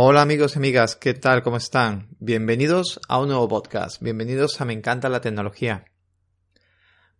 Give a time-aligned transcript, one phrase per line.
[0.00, 1.42] Hola amigos y amigas, ¿qué tal?
[1.42, 2.06] ¿Cómo están?
[2.20, 4.00] Bienvenidos a un nuevo podcast.
[4.00, 5.86] Bienvenidos a Me encanta la tecnología.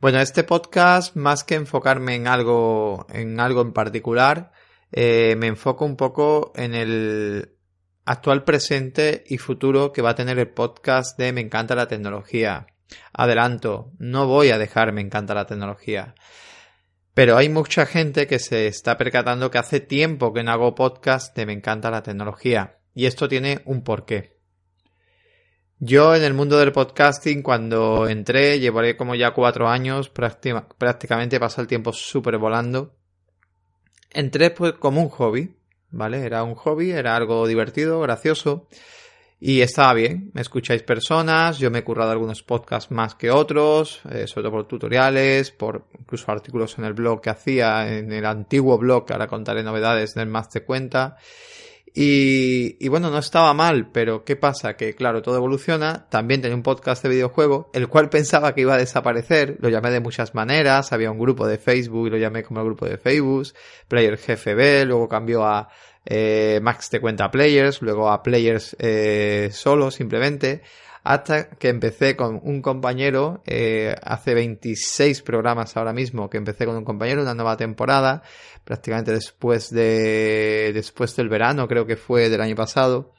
[0.01, 4.52] Bueno, este podcast, más que enfocarme en algo, en algo en particular,
[4.92, 7.56] eh, me enfoco un poco en el
[8.04, 12.68] actual presente y futuro que va a tener el podcast de Me encanta la tecnología.
[13.12, 16.14] Adelanto, no voy a dejar Me encanta la tecnología.
[17.19, 21.37] Pero hay mucha gente que se está percatando que hace tiempo que no hago podcast
[21.37, 22.79] de Me encanta la tecnología.
[22.95, 24.37] Y esto tiene un porqué.
[25.81, 31.61] Yo en el mundo del podcasting, cuando entré, llevaré como ya cuatro años, prácticamente pasa
[31.61, 32.95] el tiempo súper volando.
[34.12, 35.57] Entré pues como un hobby,
[35.91, 36.25] ¿vale?
[36.25, 38.69] Era un hobby, era algo divertido, gracioso.
[39.41, 44.01] Y estaba bien, me escucháis personas, yo me he currado algunos podcasts más que otros,
[44.11, 48.27] eh, sobre todo por tutoriales, por incluso artículos en el blog que hacía, en el
[48.27, 51.19] antiguo blog, que ahora contaré novedades del más de cuenta.
[52.01, 54.77] Y, y, bueno, no estaba mal, pero ¿qué pasa?
[54.77, 56.06] Que claro, todo evoluciona.
[56.09, 59.56] También tenía un podcast de videojuego, el cual pensaba que iba a desaparecer.
[59.59, 60.92] Lo llamé de muchas maneras.
[60.92, 63.48] Había un grupo de Facebook y lo llamé como el grupo de Facebook.
[63.89, 65.70] Player GFB, luego cambió a
[66.11, 70.62] eh, Max te cuenta Players, luego a Players eh, solo simplemente,
[71.09, 76.77] hasta que empecé con un compañero, eh, hace 26 programas ahora mismo que empecé con
[76.77, 78.23] un compañero, una nueva temporada,
[78.62, 83.14] prácticamente después de después del verano, creo que fue del año pasado.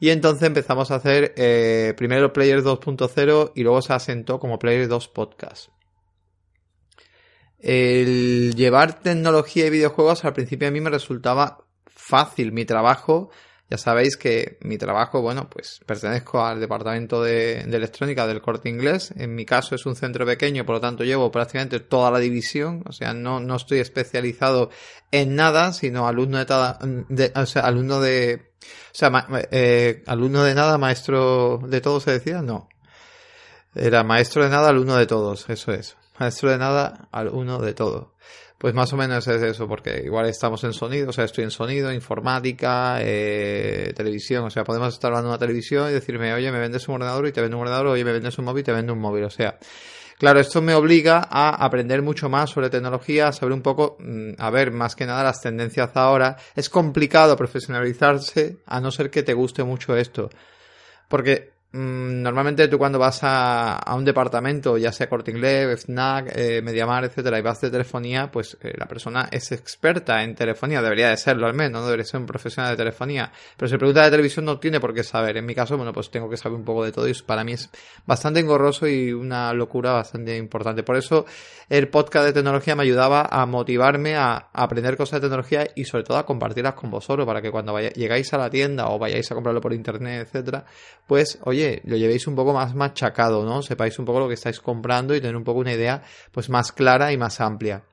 [0.00, 4.88] Y entonces empezamos a hacer eh, primero Players 2.0 y luego se asentó como Players
[4.88, 5.68] 2 Podcast.
[7.60, 13.30] El llevar tecnología y videojuegos al principio a mí me resultaba fácil mi trabajo.
[13.70, 19.14] Ya sabéis que mi trabajo, bueno, pues pertenezco al departamento de, electrónica del corte inglés.
[19.16, 22.82] En mi caso es un centro pequeño, por lo tanto llevo prácticamente toda la división.
[22.86, 24.70] O sea, no, no estoy especializado
[25.12, 28.50] en nada, sino alumno de, sea, alumno de,
[29.52, 32.68] eh, alumno de nada, maestro de todo se decía, no.
[33.76, 35.96] Era maestro de nada, alumno de todos, eso es.
[36.18, 38.14] Maestro de nada, alumno de todo.
[38.60, 41.50] Pues más o menos es eso, porque igual estamos en sonido, o sea, estoy en
[41.50, 46.52] sonido, informática, eh, televisión, o sea, podemos estar hablando de una televisión y decirme, oye,
[46.52, 48.64] me vendes un ordenador y te vendo un ordenador, oye, me vendes un móvil y
[48.64, 49.58] te vendo un móvil, o sea,
[50.18, 54.32] Claro, esto me obliga a aprender mucho más sobre tecnología, a saber un poco, mm,
[54.36, 56.36] a ver, más que nada las tendencias ahora.
[56.54, 60.28] Es complicado profesionalizarse a no ser que te guste mucho esto.
[61.08, 66.62] Porque normalmente tú cuando vas a, a, un departamento, ya sea Corte Inglés, FNAC, eh,
[66.62, 71.10] Mediamar, etcétera, y vas de telefonía, pues eh, la persona es experta en telefonía, debería
[71.10, 73.30] de serlo al menos, no debería ser un profesional de telefonía.
[73.56, 75.36] Pero si pregunta de televisión no tiene por qué saber.
[75.36, 77.52] En mi caso, bueno, pues tengo que saber un poco de todo y para mí
[77.52, 77.70] es
[78.04, 80.82] bastante engorroso y una locura bastante importante.
[80.82, 81.24] Por eso
[81.68, 86.02] el podcast de tecnología me ayudaba a motivarme a, aprender cosas de tecnología y sobre
[86.02, 89.30] todo a compartirlas con vosotros para que cuando vaya, llegáis a la tienda o vayáis
[89.30, 90.64] a comprarlo por internet, etcétera,
[91.06, 93.62] pues oye, lo llevéis un poco más machacado, ¿no?
[93.62, 96.72] Sepáis un poco lo que estáis comprando y tener un poco una idea pues más
[96.72, 97.84] clara y más amplia.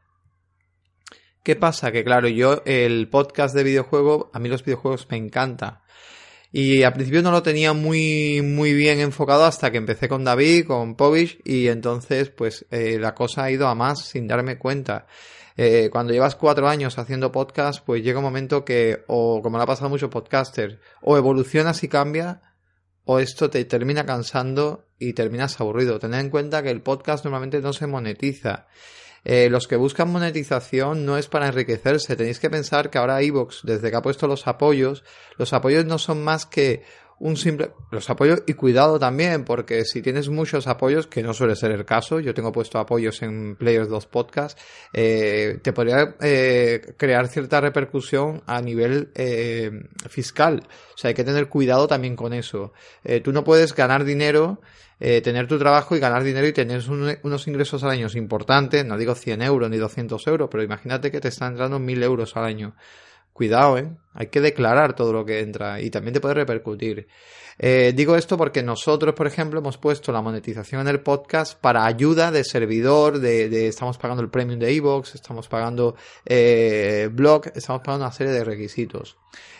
[1.44, 1.92] ¿Qué pasa?
[1.92, 5.82] Que claro, yo el podcast de videojuego, a mí los videojuegos me encanta.
[6.52, 10.66] Y al principio no lo tenía muy, muy bien enfocado hasta que empecé con David,
[10.66, 15.08] con Povich, y entonces pues eh, la cosa ha ido a más sin darme cuenta.
[15.56, 19.64] Eh, cuando llevas cuatro años haciendo podcast, pues llega un momento que, o como le
[19.64, 22.42] ha pasado a muchos podcasters, o evolucionas y cambia,
[23.08, 25.98] o esto te termina cansando y terminas aburrido.
[25.98, 28.68] Tened en cuenta que el podcast normalmente no se monetiza.
[29.24, 32.18] Eh, los que buscan monetización no es para enriquecerse.
[32.18, 35.06] Tenéis que pensar que ahora iVoox, desde que ha puesto los apoyos,
[35.38, 36.84] los apoyos no son más que
[37.20, 41.56] un simple los apoyos y cuidado también porque si tienes muchos apoyos que no suele
[41.56, 44.60] ser el caso yo tengo puesto apoyos en Players 2 Podcast
[44.94, 49.72] eh, te podría eh, crear cierta repercusión a nivel eh,
[50.10, 50.64] fiscal.
[50.96, 52.74] O sea hay que tener cuidado también con eso.
[53.04, 54.62] Eh, tú no puedes ganar dinero
[55.00, 58.08] tener tu trabajo y ganar dinero y tener unos ingresos al año.
[58.16, 62.02] Importantes no digo 100 euros ni 200 euros pero imagínate que te están entrando 1000
[62.02, 62.74] euros al año
[63.38, 63.88] Cuidado, ¿eh?
[64.16, 67.08] Hay que declarar todo lo que entra y también te puede repercutir.
[67.60, 71.86] Eh, digo esto porque nosotros, por ejemplo, hemos puesto la monetización en el podcast para
[71.86, 75.96] ayuda de servidor, de, estamos pagando el premium de Evox, estamos pagando
[76.26, 79.18] eh, blog, estamos pagando una serie de requisitos.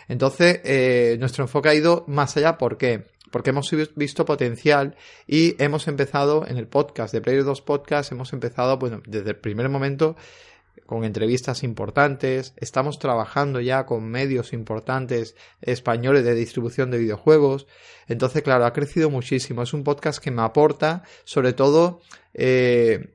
[0.08, 2.58] Entonces, eh, nuestro enfoque ha ido más allá.
[2.58, 3.04] ¿Por qué?
[3.30, 8.32] Porque hemos visto potencial y hemos empezado en el podcast de Player 2 Podcast, hemos
[8.32, 10.16] empezado, bueno, desde el primer momento
[10.88, 17.66] con entrevistas importantes, estamos trabajando ya con medios importantes españoles de distribución de videojuegos.
[18.06, 19.62] Entonces, claro, ha crecido muchísimo.
[19.62, 22.00] Es un podcast que me aporta, sobre todo,
[22.32, 23.12] eh,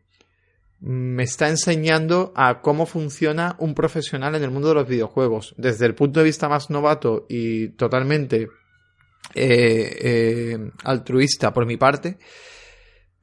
[0.82, 5.56] me está enseñando a cómo funciona un profesional en el mundo de los videojuegos.
[5.58, 8.50] Desde el punto de vista más novato y totalmente
[9.34, 12.20] eh, eh, altruista por mi parte,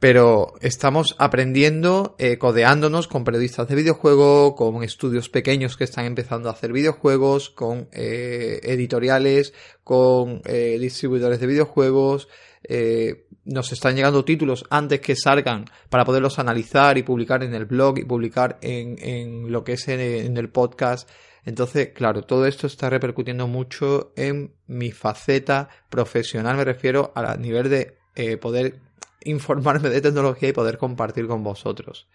[0.00, 6.48] pero estamos aprendiendo, eh, codeándonos con periodistas de videojuegos, con estudios pequeños que están empezando
[6.48, 9.52] a hacer videojuegos, con eh, editoriales,
[9.84, 12.28] con eh, distribuidores de videojuegos.
[12.62, 17.66] Eh, nos están llegando títulos antes que salgan para poderlos analizar y publicar en el
[17.66, 21.10] blog y publicar en, lo que es en, el podcast.
[21.44, 27.68] Entonces, claro, todo esto está repercutiendo mucho en mi faceta profesional, me refiero a nivel
[27.68, 28.80] de poder
[29.24, 32.08] informarme de tecnología y poder compartir con vosotros.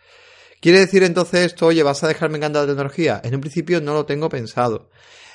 [0.61, 3.21] ¿Quiere decir entonces esto, oye, vas a dejarme encantado de tecnología?
[3.23, 4.89] En un principio no lo tengo pensado.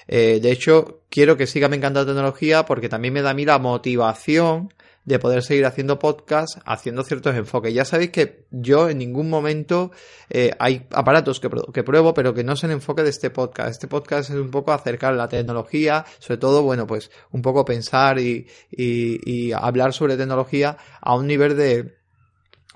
[0.08, 3.34] Eh, de hecho, quiero que siga me encantado de tecnología porque también me da a
[3.34, 4.72] mí la motivación
[5.05, 7.73] de poder seguir haciendo podcast, haciendo ciertos enfoques.
[7.73, 9.91] Ya sabéis que yo en ningún momento
[10.29, 13.70] eh, hay aparatos que, que, pruebo, pero que no es el enfoque de este podcast.
[13.70, 18.19] Este podcast es un poco acercar la tecnología, sobre todo, bueno, pues un poco pensar
[18.19, 22.00] y, y, y hablar sobre tecnología a un nivel de,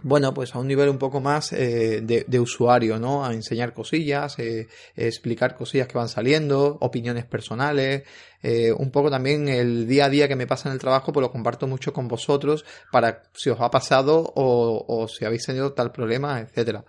[0.03, 3.25] bueno, pues a un nivel un poco más eh, de, usuario, ¿no?
[3.25, 8.03] A enseñar cosillas, eh, explicar cosillas que van saliendo, opiniones personales,
[8.43, 11.23] eh, un poco también el día a día que me pasa en el trabajo, pues
[11.23, 15.73] lo comparto mucho con vosotros para si os ha pasado o, o si habéis tenido
[15.73, 16.85] tal problema, etcétera.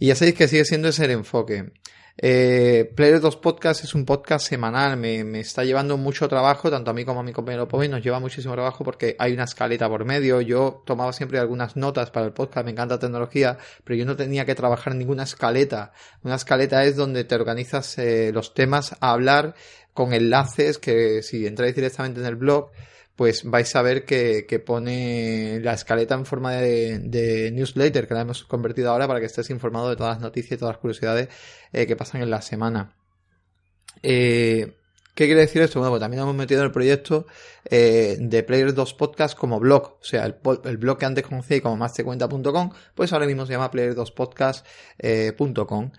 [0.00, 1.70] Y ya sabéis que sigue siendo ese el enfoque.
[2.18, 6.90] Eh, Player 2 Podcast es un podcast semanal, me, me, está llevando mucho trabajo, tanto
[6.90, 9.88] a mí como a mi compañero Pomi, nos lleva muchísimo trabajo porque hay una escaleta
[9.88, 10.40] por medio.
[10.42, 14.44] Yo tomaba siempre algunas notas para el podcast, me encanta tecnología, pero yo no tenía
[14.44, 15.92] que trabajar en ninguna escaleta.
[16.22, 19.54] Una escaleta es donde te organizas eh, los temas a hablar
[19.94, 22.70] con enlaces que si entráis directamente en el blog,
[23.22, 28.22] pues vais a ver que, que, pone la escaleta en forma de, newsletter que la
[28.22, 31.28] hemos convertido ahora para que estés informado de todas las noticias y todas las curiosidades
[31.72, 32.96] eh, que pasan en la semana.
[34.02, 34.76] Eh,
[35.14, 35.78] ¿Qué quiere decir esto?
[35.78, 37.28] Bueno, pues también hemos metido en el proyecto
[37.70, 39.98] eh, de Player 2 Podcast como blog.
[40.00, 40.34] O sea, el,
[40.64, 45.92] el blog que antes conocí como mastecuenta.com, pues ahora mismo se llama player2podcast.com.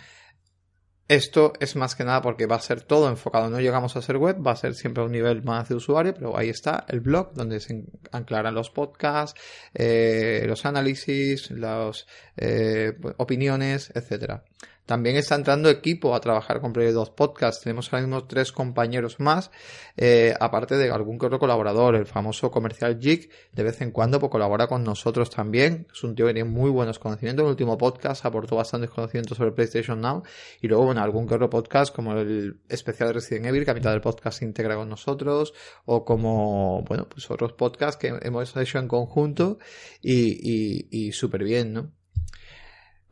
[1.14, 4.18] Esto es más que nada porque va a ser todo enfocado, no llegamos a ser
[4.18, 7.02] web, va a ser siempre a un nivel más de usuario, pero ahí está el
[7.02, 9.40] blog donde se anclarán los podcasts,
[9.76, 14.44] eh, los análisis, las eh, opiniones, etcétera.
[14.86, 17.64] También está entrando equipo a trabajar con Player 2 Podcast.
[17.64, 19.50] Tenemos ahora mismo tres compañeros más,
[19.96, 21.96] eh, aparte de algún que otro colaborador.
[21.96, 25.88] El famoso comercial Jig, de vez en cuando pues, colabora con nosotros también.
[25.94, 27.44] Es un tío que tiene muy buenos conocimientos.
[27.44, 30.24] En el último podcast aportó bastantes conocimientos sobre PlayStation Now.
[30.62, 33.76] Y luego, bueno, algún que otro podcast, como el especial de Resident Evil, que a
[33.76, 35.54] mitad del podcast se integra con nosotros.
[35.86, 39.60] O como, bueno, pues otros podcasts que hemos hecho en conjunto.
[40.02, 42.03] Y, y, y súper bien, ¿no?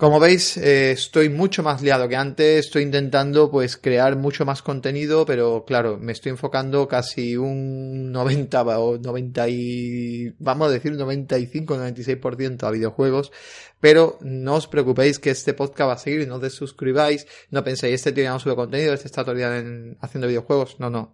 [0.02, 4.64] Como veis, eh, estoy mucho más liado que antes, estoy intentando pues crear mucho más
[4.64, 10.94] contenido, pero claro, me estoy enfocando casi un 90 o 90 y vamos a decir
[10.94, 13.32] 95 96% a videojuegos,
[13.80, 17.94] pero no os preocupéis que este podcast va a seguir, no os suscribáis, no penséis,
[17.94, 19.64] este tío ya no contenido, este está día
[20.00, 21.14] haciendo videojuegos, no, no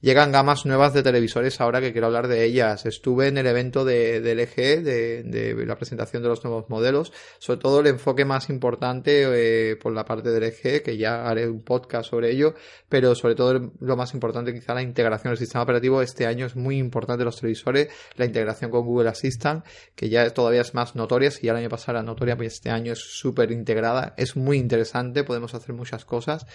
[0.00, 2.86] llegan gamas nuevas de televisores ahora que quiero hablar de ellas.
[2.86, 7.60] Estuve en el evento de, de LG, de, la presentación de los nuevos modelos, sobre
[7.60, 9.24] todo el enfoque más importante
[9.70, 12.54] eh, por la parte de LG, que ya haré un podcast sobre ello,
[12.88, 16.02] pero sobre todo lo más importante quizá la integración del sistema operativo.
[16.02, 20.60] Este año es muy importante los televisores, la integración con Google Assistant, que ya todavía
[20.60, 23.50] es más notoria, si ya el año pasado era notoria, pues este año es súper
[23.50, 26.46] integrada, es muy interesante, podemos hacer muchas cosas.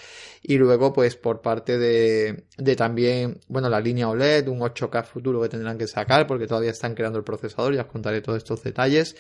[0.42, 5.50] Y luego, pues por parte de también bueno, la línea OLED, un 8K futuro que
[5.50, 9.16] tendrán que sacar porque todavía están creando el procesador, ya os contaré todos estos detalles.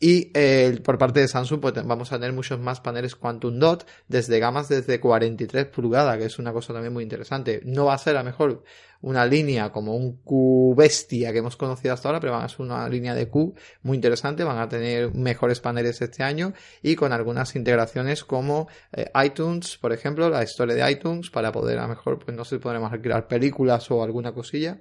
[0.00, 3.84] Y eh, por parte de Samsung pues vamos a tener muchos más paneles Quantum Dot
[4.06, 7.62] desde gamas desde 43 pulgadas, que es una cosa también muy interesante.
[7.64, 8.62] No va a ser a lo mejor
[9.00, 12.60] una línea como un Q bestia que hemos conocido hasta ahora, pero van a ser
[12.60, 16.52] una línea de Q muy interesante, van a tener mejores paneles este año
[16.82, 21.78] y con algunas integraciones como eh, iTunes, por ejemplo, la historia de iTunes para poder
[21.78, 24.80] a lo mejor, pues no sé, podremos crear películas o alguna cosilla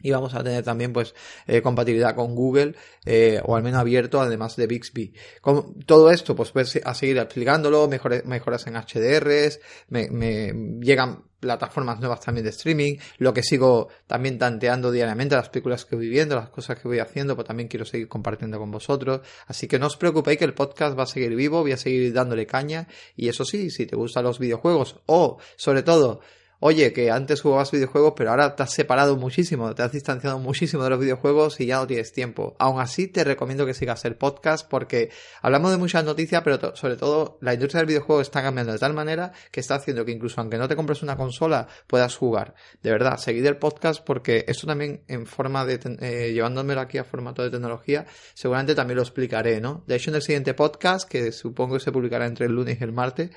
[0.00, 1.14] y vamos a tener también pues
[1.46, 2.74] eh, compatibilidad con Google
[3.04, 5.14] eh, o al menos abierto además de Bixby.
[5.40, 11.24] Con todo esto pues pues a seguir explicándolo mejores, mejoras en HDRs me, me llegan
[11.38, 16.08] plataformas nuevas también de streaming lo que sigo también tanteando diariamente las películas que voy
[16.08, 19.20] viendo las cosas que voy haciendo pues también quiero seguir compartiendo con vosotros.
[19.46, 22.12] Así que no os preocupéis que el podcast va a seguir vivo voy a seguir
[22.12, 22.88] dándole caña.
[23.16, 26.20] Y eso sí si te gustan los videojuegos o sobre todo
[26.60, 30.84] oye, que antes jugabas videojuegos, pero ahora te has separado muchísimo, te has distanciado muchísimo
[30.84, 32.56] de los videojuegos y ya no tienes tiempo.
[32.58, 35.10] Aún así, te recomiendo que sigas el podcast porque
[35.42, 38.94] hablamos de muchas noticias, pero sobre todo la industria del videojuego está cambiando de tal
[38.94, 42.54] manera que está haciendo que incluso aunque no te compres una consola, puedas jugar.
[42.82, 47.04] De verdad, seguid el podcast porque esto también en forma de, eh, llevándomelo aquí a
[47.04, 49.84] formato de tecnología, seguramente también lo explicaré, ¿no?
[49.86, 52.84] De hecho, en el siguiente podcast, que supongo que se publicará entre el lunes y
[52.84, 53.30] el martes,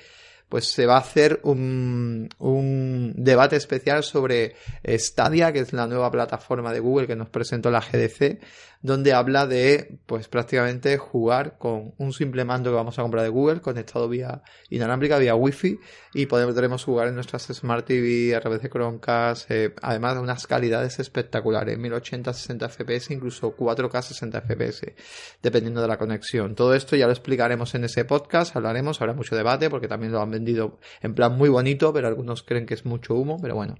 [0.50, 6.10] pues se va a hacer un, un, debate especial sobre Stadia, que es la nueva
[6.10, 8.40] plataforma de Google que nos presentó la GDC,
[8.82, 13.28] donde habla de, pues prácticamente jugar con un simple mando que vamos a comprar de
[13.28, 15.78] Google, conectado vía inalámbrica, vía Wi-Fi,
[16.14, 20.46] y podremos jugar en nuestras Smart TV a través de Chromecast, eh, además de unas
[20.46, 24.94] calidades espectaculares, 1080 60 FPS, incluso 4K 60 FPS,
[25.42, 26.54] dependiendo de la conexión.
[26.54, 30.20] Todo esto ya lo explicaremos en ese podcast, hablaremos, habrá mucho debate, porque también lo
[30.20, 33.76] han vendido en plan muy bonito, pero algunos creen que es mucho humo, pero bueno,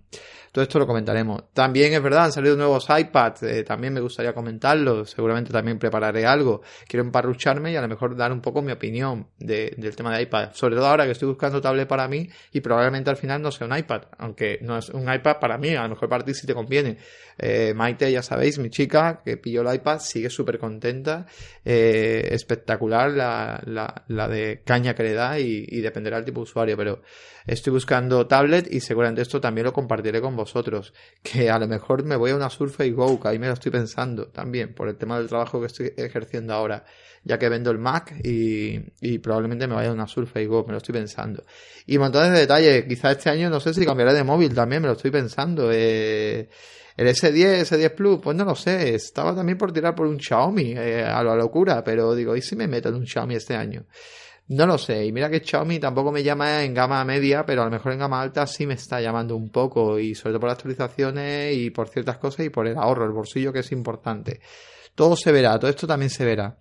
[0.52, 1.44] todo esto lo comentaremos.
[1.52, 6.26] También es verdad, han salido nuevos iPads, eh, también me gustaría comentarlo, seguramente también prepararé
[6.26, 6.62] algo.
[6.86, 10.50] Quiero emparrucharme y a lo mejor dar un poco mi opinión del tema de iPad.
[10.52, 13.66] Sobre todo ahora que estoy buscando tablet para mí y probablemente al final no sea
[13.66, 16.46] un iPad, aunque no es un iPad para mí, a lo mejor para ti si
[16.46, 16.98] te conviene.
[17.38, 21.26] Eh, Maite, ya sabéis, mi chica que pilló el iPad, sigue súper contenta,
[21.64, 26.40] eh, espectacular la, la, la, de caña que le da y, y dependerá del tipo
[26.40, 27.00] de usuario, pero
[27.46, 30.92] estoy buscando tablet y seguramente esto también lo compartiré con vosotros.
[31.22, 33.72] Que a lo mejor me voy a una Surface Go, que ahí me lo estoy
[33.72, 36.86] pensando también, por el tema del trabajo que estoy ejerciendo ahora,
[37.22, 40.78] ya que vendo el Mac y, probablemente me vaya a una Surface Go, me lo
[40.78, 41.44] estoy pensando.
[41.84, 44.88] Y montones de detalles, quizá este año no sé si cambiaré de móvil también, me
[44.88, 45.68] lo estoy pensando.
[45.70, 46.48] Eh,
[46.96, 50.72] el S10, S10 Plus, pues no lo sé, estaba también por tirar por un Xiaomi,
[50.74, 53.84] eh, a la locura, pero digo, ¿y si me meto en un Xiaomi este año?
[54.50, 57.66] No lo sé, y mira que Xiaomi tampoco me llama en gama media, pero a
[57.66, 60.48] lo mejor en gama alta sí me está llamando un poco, y sobre todo por
[60.48, 64.40] las actualizaciones y por ciertas cosas y por el ahorro, el bolsillo que es importante.
[64.96, 66.56] Todo se verá, todo esto también se verá.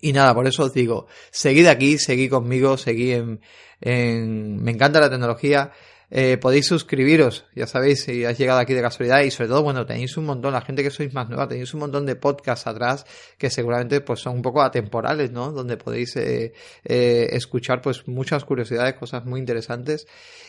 [0.00, 3.40] Y nada, por eso os digo, seguid aquí, seguid conmigo, seguid en,
[3.80, 4.60] en...
[4.60, 5.70] Me encanta la tecnología,
[6.10, 9.84] eh, podéis suscribiros, ya sabéis, si has llegado aquí de casualidad y sobre todo, bueno,
[9.84, 13.04] tenéis un montón, la gente que sois más nueva, tenéis un montón de podcasts atrás
[13.36, 15.52] que seguramente pues son un poco atemporales, ¿no?
[15.52, 20.06] Donde podéis eh, eh, escuchar pues muchas curiosidades, cosas muy interesantes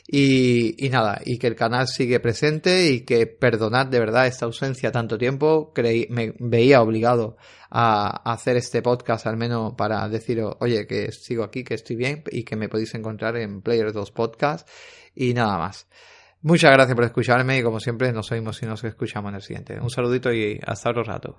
[0.07, 4.45] y, y, nada, y que el canal sigue presente y que perdonad de verdad esta
[4.45, 7.35] ausencia tanto tiempo, creí, me veía obligado
[7.69, 12.23] a, hacer este podcast al menos para deciros, oye, que sigo aquí, que estoy bien
[12.31, 14.67] y que me podéis encontrar en Player 2 Podcast
[15.15, 15.87] y nada más.
[16.41, 19.79] Muchas gracias por escucharme y como siempre nos oímos y nos escuchamos en el siguiente.
[19.79, 21.37] Un saludito y hasta otro rato.